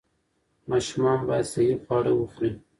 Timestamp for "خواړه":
1.83-2.11